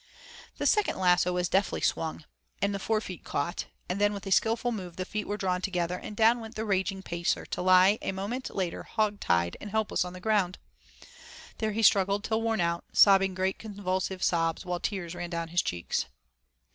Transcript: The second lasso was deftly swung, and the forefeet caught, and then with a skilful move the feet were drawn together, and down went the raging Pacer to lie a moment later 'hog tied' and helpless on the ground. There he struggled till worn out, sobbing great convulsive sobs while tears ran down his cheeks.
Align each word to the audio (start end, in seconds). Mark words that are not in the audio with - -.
The 0.57 0.65
second 0.65 0.97
lasso 0.97 1.31
was 1.31 1.47
deftly 1.47 1.79
swung, 1.81 2.25
and 2.59 2.73
the 2.73 2.79
forefeet 2.79 3.23
caught, 3.23 3.67
and 3.87 4.01
then 4.01 4.13
with 4.15 4.25
a 4.25 4.31
skilful 4.31 4.71
move 4.71 4.95
the 4.95 5.05
feet 5.05 5.27
were 5.27 5.37
drawn 5.37 5.61
together, 5.61 5.95
and 5.95 6.15
down 6.17 6.39
went 6.39 6.55
the 6.55 6.65
raging 6.65 7.03
Pacer 7.03 7.45
to 7.45 7.61
lie 7.61 7.99
a 8.01 8.11
moment 8.11 8.49
later 8.55 8.81
'hog 8.81 9.19
tied' 9.19 9.57
and 9.61 9.69
helpless 9.69 10.03
on 10.03 10.13
the 10.13 10.19
ground. 10.19 10.57
There 11.59 11.73
he 11.73 11.83
struggled 11.83 12.23
till 12.23 12.41
worn 12.41 12.61
out, 12.61 12.83
sobbing 12.91 13.35
great 13.35 13.59
convulsive 13.59 14.23
sobs 14.23 14.65
while 14.65 14.79
tears 14.79 15.13
ran 15.13 15.29
down 15.29 15.49
his 15.49 15.61
cheeks. 15.61 16.07